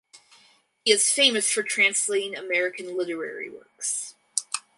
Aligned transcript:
He 0.83 0.91
is 0.93 1.11
famous 1.11 1.51
for 1.51 1.61
translating 1.61 2.35
American 2.35 2.97
literary 2.97 3.51
works. 3.51 4.15